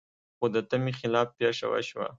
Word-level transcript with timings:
خو 0.37 0.45
د 0.55 0.57
تمې 0.69 0.91
خلاف 0.99 1.27
پېښه 1.39 1.65
وشوه. 1.71 2.07